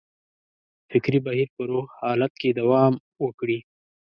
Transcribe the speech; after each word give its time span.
فکري 0.89 1.19
بهیر 1.25 1.47
په 1.55 1.61
روغ 1.71 1.85
حالت 2.01 2.33
کې 2.41 2.49
دوام 2.59 2.93
وکړي. 3.23 3.59